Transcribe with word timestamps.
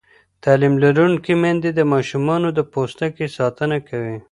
تعلیم 0.43 0.73
لرونکې 0.83 1.33
میندې 1.41 1.69
د 1.75 1.79
ماشومانو 1.93 2.47
د 2.57 2.59
پوستکي 2.71 3.25
ساتنه 3.37 3.77
کوي. 3.89 4.17